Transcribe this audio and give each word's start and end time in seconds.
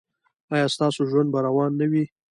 ایا 0.53 0.65
ستاسو 0.75 1.01
ژوند 1.11 1.29
به 1.33 1.39
روان 1.47 1.71
نه 1.79 1.85
وي؟ 1.91 2.05